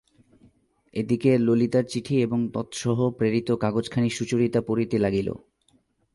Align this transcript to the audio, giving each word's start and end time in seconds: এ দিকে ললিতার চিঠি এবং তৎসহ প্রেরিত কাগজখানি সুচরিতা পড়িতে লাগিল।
এ 0.93 1.01
দিকে 1.03 1.37
ললিতার 1.37 1.83
চিঠি 1.83 2.15
এবং 2.21 2.39
তৎসহ 2.53 2.97
প্রেরিত 3.09 3.49
কাগজখানি 3.51 4.09
সুচরিতা 4.09 4.61
পড়িতে 4.61 4.97
লাগিল। 4.97 5.29